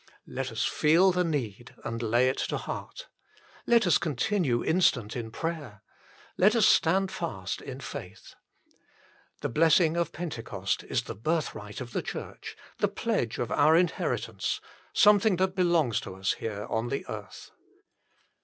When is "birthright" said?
11.13-11.81